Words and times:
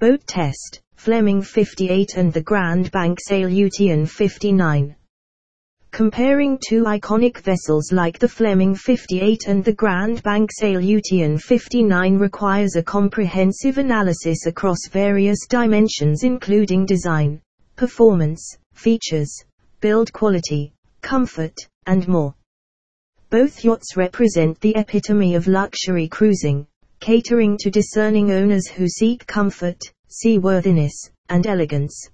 Boat 0.00 0.24
Test, 0.28 0.80
Fleming 0.94 1.42
58 1.42 2.14
and 2.16 2.32
the 2.32 2.40
Grand 2.40 2.88
Banks 2.92 3.32
Aleutian 3.32 4.06
59. 4.06 4.94
Comparing 5.90 6.56
two 6.64 6.84
iconic 6.84 7.38
vessels 7.38 7.90
like 7.90 8.16
the 8.16 8.28
Fleming 8.28 8.76
58 8.76 9.48
and 9.48 9.64
the 9.64 9.72
Grand 9.72 10.22
Banks 10.22 10.62
Aleutian 10.62 11.36
59 11.36 12.16
requires 12.16 12.76
a 12.76 12.82
comprehensive 12.82 13.78
analysis 13.78 14.46
across 14.46 14.78
various 14.88 15.48
dimensions 15.48 16.22
including 16.22 16.86
design, 16.86 17.42
performance, 17.74 18.56
features, 18.74 19.34
build 19.80 20.12
quality, 20.12 20.72
comfort, 21.02 21.56
and 21.86 22.06
more. 22.06 22.36
Both 23.30 23.64
yachts 23.64 23.96
represent 23.96 24.60
the 24.60 24.76
epitome 24.76 25.34
of 25.34 25.48
luxury 25.48 26.06
cruising, 26.06 26.68
catering 27.00 27.56
to 27.58 27.70
discerning 27.70 28.30
owners 28.30 28.66
who 28.68 28.88
seek 28.88 29.26
comfort, 29.26 29.80
seaworthiness, 30.08 31.10
and 31.28 31.46
elegance. 31.46 32.10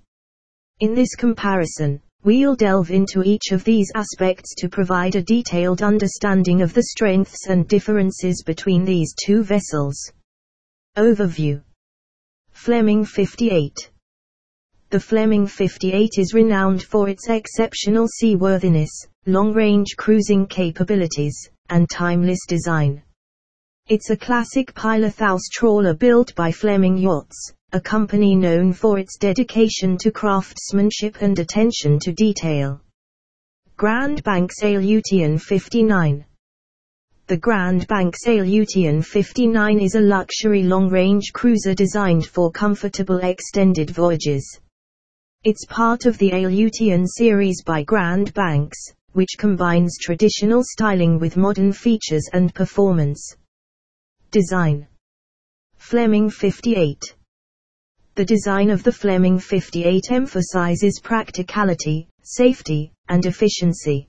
In 0.80 0.94
this 0.94 1.14
comparison, 1.14 2.00
We'll 2.24 2.56
delve 2.56 2.90
into 2.90 3.22
each 3.22 3.52
of 3.52 3.64
these 3.64 3.92
aspects 3.94 4.54
to 4.54 4.66
provide 4.70 5.14
a 5.14 5.22
detailed 5.22 5.82
understanding 5.82 6.62
of 6.62 6.72
the 6.72 6.84
strengths 6.84 7.48
and 7.48 7.68
differences 7.68 8.42
between 8.42 8.86
these 8.86 9.14
two 9.26 9.42
vessels. 9.42 10.10
Overview 10.96 11.60
Fleming 12.50 13.04
58 13.04 13.90
The 14.88 15.00
Fleming 15.00 15.46
58 15.46 16.12
is 16.16 16.32
renowned 16.32 16.82
for 16.82 17.10
its 17.10 17.28
exceptional 17.28 18.08
seaworthiness, 18.08 19.06
long-range 19.26 19.96
cruising 19.98 20.46
capabilities, 20.46 21.50
and 21.68 21.90
timeless 21.90 22.40
design. 22.48 23.02
It's 23.86 24.08
a 24.08 24.16
classic 24.16 24.74
pilot 24.74 25.16
house 25.16 25.46
trawler 25.52 25.92
built 25.92 26.34
by 26.34 26.50
Fleming 26.50 26.96
Yachts, 26.96 27.52
a 27.72 27.80
company 27.80 28.34
known 28.34 28.72
for 28.72 28.98
its 28.98 29.18
dedication 29.18 29.98
to 29.98 30.10
craftsmanship 30.10 31.20
and 31.20 31.38
attention 31.38 31.98
to 31.98 32.10
detail. 32.10 32.80
Grand 33.76 34.22
Banks 34.22 34.62
Aleutian 34.62 35.36
59 35.36 36.24
The 37.26 37.36
Grand 37.36 37.86
Banks 37.86 38.26
Aleutian 38.26 39.02
59 39.02 39.78
is 39.78 39.96
a 39.96 40.00
luxury 40.00 40.62
long-range 40.62 41.34
cruiser 41.34 41.74
designed 41.74 42.24
for 42.24 42.50
comfortable 42.50 43.18
extended 43.18 43.90
voyages. 43.90 44.60
It's 45.42 45.66
part 45.66 46.06
of 46.06 46.16
the 46.16 46.30
Aleutian 46.30 47.06
series 47.06 47.62
by 47.62 47.82
Grand 47.82 48.32
Banks, 48.32 48.78
which 49.12 49.36
combines 49.36 49.98
traditional 50.00 50.62
styling 50.64 51.18
with 51.18 51.36
modern 51.36 51.70
features 51.70 52.30
and 52.32 52.54
performance. 52.54 53.36
Design 54.34 54.88
Fleming 55.76 56.28
58 56.28 57.14
the 58.16 58.24
design 58.24 58.70
of 58.70 58.84
the 58.84 58.92
Fleming 58.92 59.40
58 59.40 60.12
emphasizes 60.12 61.00
practicality, 61.02 62.08
safety, 62.22 62.92
and 63.08 63.26
efficiency. 63.26 64.08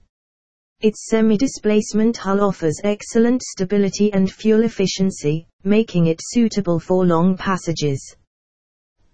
Its 0.82 1.08
semi-displacement 1.10 2.18
hull 2.18 2.42
offers 2.42 2.80
excellent 2.84 3.42
stability 3.42 4.14
and 4.14 4.32
fuel 4.32 4.64
efficiency, 4.64 5.48
making 5.64 6.06
it 6.06 6.20
suitable 6.22 6.80
for 6.80 7.04
long 7.04 7.36
passages. 7.36 8.16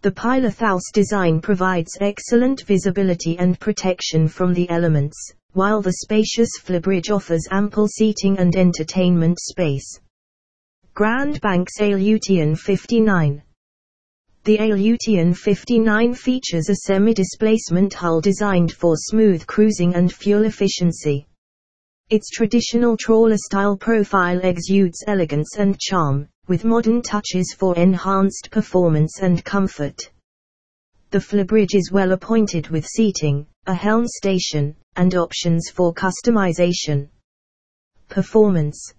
The 0.01 0.11
pilothouse 0.11 0.91
design 0.93 1.39
provides 1.39 1.97
excellent 2.01 2.63
visibility 2.63 3.37
and 3.37 3.57
protection 3.57 4.27
from 4.27 4.53
the 4.53 4.69
elements, 4.69 5.17
while 5.53 5.81
the 5.81 5.97
spacious 6.03 6.49
flybridge 6.61 7.09
offers 7.09 7.47
ample 7.49 7.87
seating 7.87 8.37
and 8.39 8.53
entertainment 8.57 9.39
space. 9.39 10.01
Grand 10.93 11.39
Banks 11.39 11.79
Aleutian 11.79 12.55
59 12.55 13.41
the 14.43 14.57
Aleutian 14.57 15.35
59 15.35 16.15
features 16.15 16.67
a 16.67 16.75
semi-displacement 16.87 17.93
hull 17.93 18.19
designed 18.19 18.71
for 18.71 18.95
smooth 18.97 19.45
cruising 19.45 19.93
and 19.93 20.11
fuel 20.11 20.45
efficiency. 20.45 21.27
Its 22.09 22.29
traditional 22.31 22.97
trawler-style 22.97 23.77
profile 23.77 24.39
exudes 24.39 25.03
elegance 25.05 25.57
and 25.59 25.79
charm, 25.79 26.27
with 26.47 26.65
modern 26.65 27.03
touches 27.03 27.55
for 27.55 27.75
enhanced 27.77 28.49
performance 28.49 29.19
and 29.21 29.45
comfort. 29.45 30.11
The 31.11 31.19
flybridge 31.19 31.75
is 31.75 31.91
well 31.91 32.13
appointed 32.13 32.69
with 32.69 32.87
seating, 32.87 33.45
a 33.67 33.75
helm 33.75 34.07
station, 34.07 34.75
and 34.95 35.13
options 35.13 35.69
for 35.69 35.93
customization. 35.93 37.09
Performance 38.09 38.93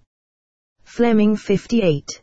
Fleming 0.95 1.35
58 1.35 2.21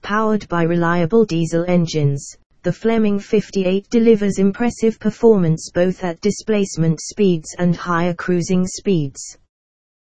Powered 0.00 0.48
by 0.48 0.62
reliable 0.62 1.26
diesel 1.26 1.62
engines, 1.68 2.26
the 2.62 2.72
Fleming 2.72 3.18
58 3.18 3.90
delivers 3.90 4.38
impressive 4.38 4.98
performance 4.98 5.70
both 5.74 6.02
at 6.02 6.18
displacement 6.22 6.98
speeds 7.02 7.54
and 7.58 7.76
higher 7.76 8.14
cruising 8.14 8.66
speeds. 8.66 9.20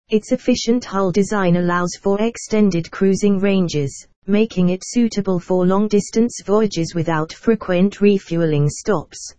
Its 0.09 0.31
efficient 0.31 0.85
hull 0.85 1.11
design 1.11 1.55
allows 1.55 1.95
for 1.99 2.21
extended 2.21 2.91
cruising 2.91 3.39
ranges, 3.39 4.07
making 4.27 4.69
it 4.69 4.83
suitable 4.85 5.39
for 5.39 5.65
long-distance 5.65 6.43
voyages 6.45 6.93
without 6.93 7.33
frequent 7.33 7.99
refueling 7.99 8.69
stops. 8.69 9.33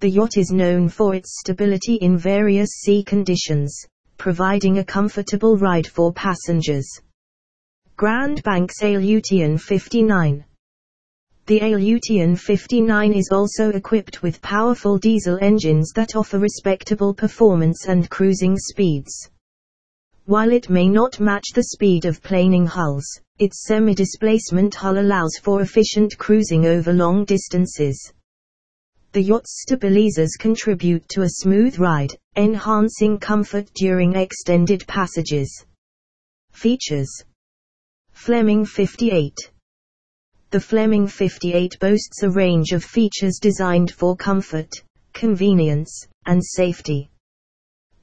The 0.00 0.10
yacht 0.10 0.36
is 0.36 0.50
known 0.50 0.88
for 0.88 1.14
its 1.14 1.38
stability 1.38 1.94
in 1.94 2.18
various 2.18 2.70
sea 2.80 3.04
conditions, 3.04 3.86
providing 4.18 4.78
a 4.78 4.84
comfortable 4.84 5.56
ride 5.56 5.86
for 5.86 6.12
passengers. 6.12 6.90
Grand 8.00 8.42
Bank 8.44 8.70
Aleutian 8.80 9.58
59. 9.58 10.42
The 11.44 11.60
Aleutian 11.60 12.34
59 12.34 13.12
is 13.12 13.28
also 13.30 13.68
equipped 13.72 14.22
with 14.22 14.40
powerful 14.40 14.96
diesel 14.96 15.38
engines 15.42 15.92
that 15.94 16.16
offer 16.16 16.38
respectable 16.38 17.12
performance 17.12 17.88
and 17.88 18.08
cruising 18.08 18.56
speeds. 18.56 19.28
While 20.24 20.50
it 20.50 20.70
may 20.70 20.88
not 20.88 21.20
match 21.20 21.48
the 21.54 21.64
speed 21.74 22.06
of 22.06 22.22
planing 22.22 22.66
hulls, 22.66 23.04
its 23.38 23.66
semi-displacement 23.66 24.74
hull 24.76 24.98
allows 24.98 25.36
for 25.42 25.60
efficient 25.60 26.16
cruising 26.16 26.64
over 26.64 26.94
long 26.94 27.26
distances. 27.26 28.14
The 29.12 29.20
yacht's 29.20 29.60
stabilizers 29.60 30.36
contribute 30.38 31.06
to 31.10 31.20
a 31.20 31.36
smooth 31.42 31.78
ride, 31.78 32.16
enhancing 32.34 33.18
comfort 33.18 33.70
during 33.74 34.16
extended 34.16 34.86
passages. 34.86 35.66
Features 36.52 37.24
Fleming 38.22 38.66
58 38.66 39.34
The 40.50 40.60
Fleming 40.60 41.06
58 41.06 41.78
boasts 41.80 42.22
a 42.22 42.28
range 42.28 42.72
of 42.72 42.84
features 42.84 43.38
designed 43.40 43.92
for 43.92 44.14
comfort, 44.14 44.70
convenience, 45.14 46.06
and 46.26 46.44
safety. 46.44 47.08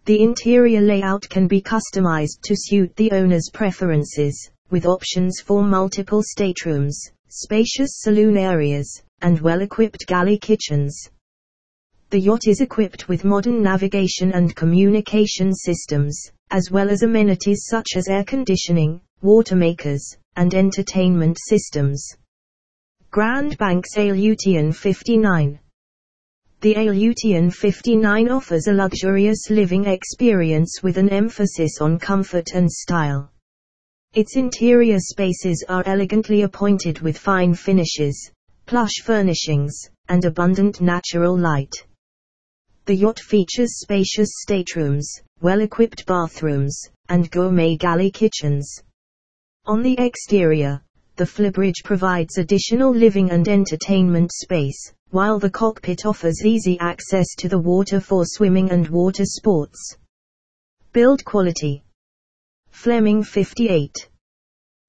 The 0.05 0.23
interior 0.23 0.81
layout 0.81 1.29
can 1.29 1.47
be 1.47 1.61
customized 1.61 2.41
to 2.45 2.55
suit 2.57 2.95
the 2.95 3.11
owner's 3.11 3.51
preferences, 3.53 4.49
with 4.71 4.87
options 4.87 5.39
for 5.39 5.61
multiple 5.61 6.23
staterooms, 6.23 6.99
spacious 7.29 7.99
saloon 8.01 8.37
areas, 8.37 9.03
and 9.21 9.39
well-equipped 9.39 10.07
galley 10.07 10.39
kitchens. 10.39 10.99
The 12.09 12.19
yacht 12.19 12.47
is 12.47 12.59
equipped 12.59 13.07
with 13.07 13.23
modern 13.23 13.61
navigation 13.61 14.31
and 14.31 14.55
communication 14.55 15.53
systems, 15.53 16.19
as 16.49 16.71
well 16.71 16.89
as 16.89 17.03
amenities 17.03 17.65
such 17.69 17.89
as 17.95 18.07
air 18.07 18.23
conditioning, 18.23 18.99
water 19.21 19.55
makers, 19.55 20.17
and 20.35 20.53
entertainment 20.53 21.37
systems. 21.39 22.07
Grand 23.09 23.57
Banks 23.57 23.97
Aleutian 23.97 24.71
59 24.71 25.59
The 26.61 26.75
Aleutian 26.75 27.49
59 27.49 28.29
offers 28.29 28.67
a 28.67 28.73
luxurious 28.73 29.49
living 29.49 29.85
experience 29.85 30.83
with 30.83 30.97
an 30.97 31.09
emphasis 31.09 31.81
on 31.81 31.97
comfort 31.97 32.51
and 32.53 32.71
style. 32.71 33.31
Its 34.13 34.35
interior 34.35 34.99
spaces 34.99 35.63
are 35.67 35.83
elegantly 35.85 36.41
appointed 36.41 36.99
with 36.99 37.17
fine 37.17 37.53
finishes, 37.53 38.31
plush 38.65 39.01
furnishings, 39.03 39.89
and 40.09 40.25
abundant 40.25 40.81
natural 40.81 41.37
light. 41.37 41.73
The 42.85 42.95
yacht 42.95 43.19
features 43.19 43.79
spacious 43.79 44.29
staterooms, 44.41 45.21
well-equipped 45.41 46.05
bathrooms, 46.05 46.81
and 47.09 47.29
gourmet 47.31 47.75
galley 47.77 48.11
kitchens. 48.11 48.81
On 49.67 49.83
the 49.83 49.99
exterior, 49.99 50.81
the 51.17 51.25
flybridge 51.25 51.83
provides 51.83 52.37
additional 52.37 52.89
living 52.89 53.31
and 53.31 53.45
entertainment 53.49 54.31
space, 54.31 54.93
while 55.09 55.39
the 55.39 55.49
cockpit 55.49 56.05
offers 56.05 56.45
easy 56.45 56.79
access 56.79 57.35
to 57.39 57.49
the 57.49 57.59
water 57.59 57.99
for 57.99 58.23
swimming 58.25 58.71
and 58.71 58.87
water 58.87 59.25
sports. 59.25 59.97
Build 60.93 61.25
quality 61.25 61.83
Fleming 62.69 63.21
58 63.23 64.09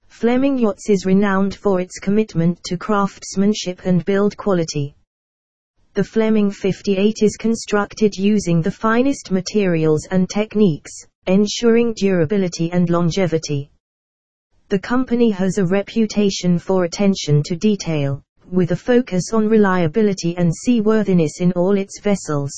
Fleming 0.06 0.56
Yachts 0.56 0.88
is 0.88 1.04
renowned 1.04 1.56
for 1.56 1.80
its 1.80 1.98
commitment 1.98 2.62
to 2.62 2.76
craftsmanship 2.76 3.80
and 3.84 4.04
build 4.04 4.36
quality. 4.36 4.94
The 5.94 6.04
Fleming 6.04 6.52
58 6.52 7.16
is 7.22 7.36
constructed 7.36 8.14
using 8.14 8.62
the 8.62 8.70
finest 8.70 9.32
materials 9.32 10.06
and 10.12 10.30
techniques, 10.30 10.92
ensuring 11.26 11.94
durability 11.94 12.70
and 12.70 12.88
longevity. 12.88 13.72
The 14.70 14.78
company 14.78 15.30
has 15.30 15.56
a 15.56 15.64
reputation 15.64 16.58
for 16.58 16.84
attention 16.84 17.42
to 17.44 17.56
detail, 17.56 18.22
with 18.50 18.72
a 18.72 18.76
focus 18.76 19.32
on 19.32 19.48
reliability 19.48 20.36
and 20.36 20.52
seaworthiness 20.54 21.40
in 21.40 21.52
all 21.52 21.78
its 21.78 22.00
vessels. 22.00 22.52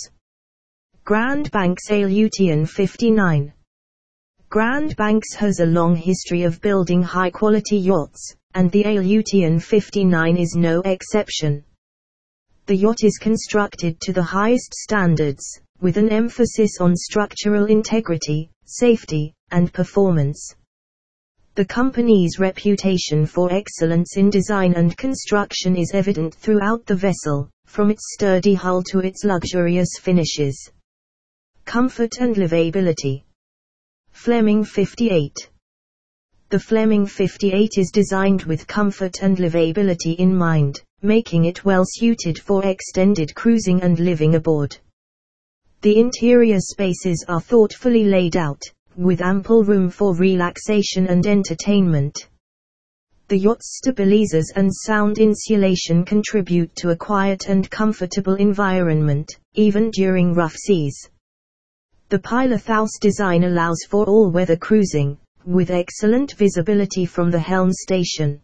Grand 1.05 1.53
Banks 1.53 1.89
Aleutian 1.89 2.67
59 2.67 3.53
Grand 4.49 4.97
Banks 4.97 5.35
has 5.35 5.61
a 5.61 5.67
long 5.67 5.95
history 5.95 6.43
of 6.43 6.61
building 6.61 7.01
high-quality 7.01 7.79
yachts, 7.79 8.35
and 8.55 8.73
the 8.73 8.83
Aleutian 8.83 9.61
59 9.61 10.37
is 10.37 10.57
no 10.57 10.81
exception. 10.81 11.63
The 12.67 12.75
yacht 12.75 13.05
is 13.05 13.19
constructed 13.19 14.01
to 14.01 14.13
the 14.13 14.25
highest 14.25 14.75
standards, 14.75 15.45
with 15.81 15.97
an 15.97 16.09
emphasis 16.09 16.81
on 16.81 16.97
structural 16.97 17.67
integrity, 17.67 18.51
safety, 18.65 19.33
and 19.53 19.73
performance. 19.73 20.57
The 21.57 21.65
company's 21.65 22.39
reputation 22.39 23.27
for 23.27 23.53
excellence 23.53 24.17
in 24.17 24.31
design 24.31 24.75
and 24.75 24.97
construction 24.97 25.75
is 25.75 25.91
evident 25.95 26.33
throughout 26.33 26.87
the 26.87 26.95
vessel, 26.95 27.51
from 27.67 27.91
its 27.91 28.15
sturdy 28.15 28.55
hull 28.55 28.85
to 28.85 29.01
its 29.01 29.25
luxurious 29.25 29.89
finishes. 30.01 30.71
Comfort 31.65 32.19
and 32.21 32.37
livability. 32.37 33.25
Fleming 34.13 34.63
58. 34.63 35.51
The 36.51 36.61
Fleming 36.61 37.05
58 37.05 37.79
is 37.79 37.91
designed 37.91 38.45
with 38.45 38.69
comfort 38.69 39.23
and 39.23 39.37
livability 39.37 40.17
in 40.17 40.33
mind, 40.33 40.81
making 41.03 41.47
it 41.47 41.65
well 41.65 41.85
suited 41.85 42.39
for 42.39 42.65
extended 42.65 43.35
cruising 43.35 43.83
and 43.83 43.99
living 43.99 44.37
aboard. 44.37 44.77
The 45.83 45.99
interior 45.99 46.61
spaces 46.61 47.25
are 47.27 47.41
thoughtfully 47.41 48.05
laid 48.05 48.37
out, 48.37 48.63
with 48.97 49.21
ample 49.21 49.65
room 49.65 49.91
for 49.91 50.15
relaxation 50.15 51.07
and 51.07 51.27
entertainment. 51.27 52.29
The 53.29 53.39
yacht's 53.39 53.79
stabilizers 53.79 54.51
and 54.57 54.71
sound 54.75 55.19
insulation 55.19 56.05
contribute 56.05 56.75
to 56.77 56.91
a 56.91 56.97
quiet 56.97 57.49
and 57.49 57.71
comfortable 57.71 58.35
environment, 58.35 59.39
even 59.55 59.91
during 59.91 60.35
rough 60.35 60.57
seas. 60.57 61.09
The 62.09 62.19
Pilothouse 62.19 62.99
design 63.01 63.45
allows 63.45 63.85
for 63.89 64.05
all-weather 64.07 64.57
cruising, 64.57 65.17
with 65.47 65.71
excellent 65.71 66.33
visibility 66.33 67.07
from 67.07 67.31
the 67.31 67.39
helm 67.39 67.71
station. 67.73 68.41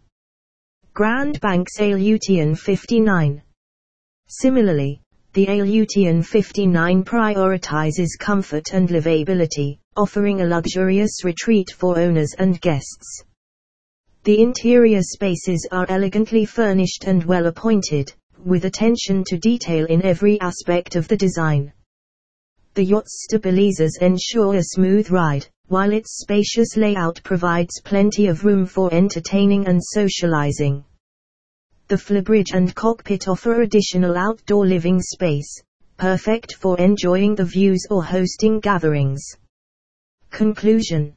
Grand 0.94 1.40
Banks 1.40 1.80
Aleutian 1.80 2.54
59 2.54 3.42
Similarly, 4.28 5.00
the 5.32 5.46
Aleutian 5.48 6.22
59 6.22 7.04
prioritizes 7.04 8.10
comfort 8.18 8.72
and 8.72 8.88
livability, 8.88 9.78
offering 9.96 10.40
a 10.40 10.46
luxurious 10.46 11.24
retreat 11.24 11.70
for 11.70 11.98
owners 11.98 12.34
and 12.38 12.60
guests. 12.60 13.22
The 14.24 14.40
interior 14.40 15.02
spaces 15.02 15.68
are 15.70 15.86
elegantly 15.88 16.44
furnished 16.44 17.04
and 17.06 17.24
well 17.24 17.46
appointed, 17.46 18.12
with 18.44 18.64
attention 18.64 19.24
to 19.28 19.38
detail 19.38 19.86
in 19.86 20.02
every 20.02 20.40
aspect 20.40 20.96
of 20.96 21.08
the 21.08 21.16
design. 21.16 21.72
The 22.74 22.84
yacht's 22.84 23.24
stabilizers 23.24 23.96
ensure 24.00 24.56
a 24.56 24.62
smooth 24.62 25.10
ride, 25.10 25.46
while 25.68 25.92
its 25.92 26.18
spacious 26.20 26.76
layout 26.76 27.20
provides 27.24 27.80
plenty 27.82 28.26
of 28.26 28.44
room 28.44 28.66
for 28.66 28.92
entertaining 28.92 29.66
and 29.66 29.80
socializing. 29.82 30.84
The 31.88 31.96
flybridge 31.96 32.52
and 32.52 32.74
cockpit 32.74 33.28
offer 33.28 33.62
additional 33.62 34.16
outdoor 34.16 34.66
living 34.66 35.00
space, 35.00 35.62
perfect 35.96 36.54
for 36.54 36.78
enjoying 36.78 37.34
the 37.34 37.44
views 37.44 37.86
or 37.90 38.04
hosting 38.04 38.60
gatherings. 38.60 39.24
Conclusion 40.30 41.14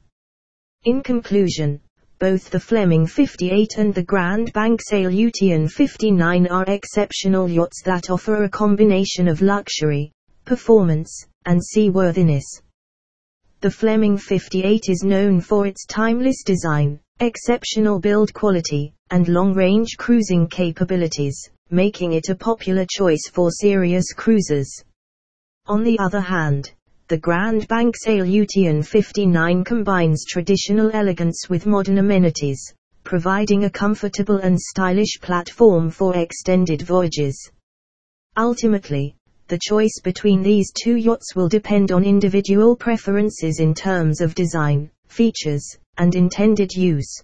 In 0.86 1.02
conclusion, 1.02 1.82
both 2.20 2.50
the 2.50 2.60
Fleming 2.60 3.06
58 3.06 3.78
and 3.78 3.94
the 3.94 4.04
Grand 4.04 4.52
Banks 4.54 4.92
Aleutian 4.92 5.68
59 5.68 6.48
are 6.48 6.66
exceptional 6.68 7.50
yachts 7.50 7.82
that 7.84 8.10
offer 8.10 8.44
a 8.44 8.50
combination 8.50 9.28
of 9.28 9.42
luxury, 9.42 10.12
performance, 10.46 11.26
and 11.46 11.64
seaworthiness. 11.64 12.62
The 13.62 13.72
Fleming 13.72 14.18
58 14.18 14.90
is 14.90 15.04
known 15.04 15.42
for 15.42 15.66
its 15.66 15.86
timeless 15.86 16.44
design, 16.44 17.00
exceptional 17.20 18.00
build 18.00 18.34
quality, 18.34 18.94
and 19.12 19.28
long-range 19.28 19.98
cruising 19.98 20.48
capabilities, 20.48 21.50
making 21.70 22.14
it 22.14 22.30
a 22.30 22.36
popular 22.36 22.86
choice 22.90 23.30
for 23.32 23.52
serious 23.52 24.14
cruisers. 24.14 24.70
On 25.68 25.84
the 25.84 26.00
other 26.00 26.22
hand, 26.22 26.72
the 27.10 27.18
Grand 27.18 27.68
Banks 27.68 28.06
Aleutian 28.06 28.84
59 28.84 29.64
combines 29.64 30.26
traditional 30.26 30.92
elegance 30.94 31.50
with 31.50 31.66
modern 31.66 31.98
amenities, 31.98 32.62
providing 33.04 33.64
a 33.64 33.70
comfortable 33.70 34.38
and 34.38 34.56
stylish 34.60 35.20
platform 35.20 35.90
for 35.90 36.16
extended 36.16 36.84
voyages. 36.84 37.50
Ultimately, 38.38 39.16
the 39.48 39.58
choice 39.60 40.00
between 40.04 40.44
these 40.44 40.72
two 40.72 40.98
yachts 40.98 41.36
will 41.36 41.50
depend 41.50 41.92
on 41.92 42.04
individual 42.04 42.76
preferences 42.76 43.60
in 43.60 43.74
terms 43.74 44.22
of 44.22 44.36
design, 44.36 44.92
features, 45.08 45.66
and 45.98 46.14
intended 46.14 46.72
use. 46.74 47.24